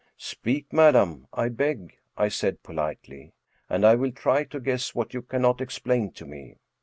"Speak, 0.33 0.73
madam, 0.73 1.27
I 1.31 1.49
beg," 1.49 1.93
I 2.17 2.27
said, 2.27 2.63
politely," 2.63 3.33
and 3.69 3.85
I 3.85 3.93
will 3.93 4.11
try 4.11 4.43
to 4.45 4.59
guess 4.59 4.95
what 4.95 5.13
you 5.13 5.21
cannot 5.21 5.61
explain 5.61 6.09
to 6.13 6.25
me." 6.25 6.55